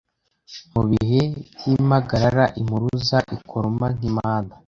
[0.73, 1.21] Mu bihe
[1.55, 4.53] by’impagarara impuruza ikoroma nk’impanda